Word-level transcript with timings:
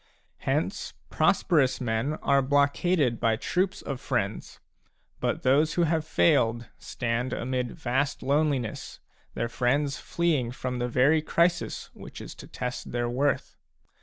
Hence 0.49 0.95
prosperous 1.11 1.79
men 1.79 2.13
are 2.23 2.41
blockaded 2.41 3.19
by 3.19 3.35
troops 3.35 3.83
of 3.83 4.01
friends; 4.01 4.59
but 5.19 5.43
those 5.43 5.75
who 5.75 5.83
have 5.83 6.03
failed 6.03 6.65
stand 6.79 7.33
amid 7.33 7.73
vast 7.77 8.23
loneliness, 8.23 8.99
their 9.35 9.47
friends 9.47 9.99
fleeing 9.99 10.49
from 10.53 10.79
the 10.79 10.87
very 10.89 11.21
crisis 11.21 11.91
which 11.93 12.19
is 12.19 12.33
to 12.33 12.47
test 12.47 12.91
their 12.91 13.11
worth. 13.11 13.57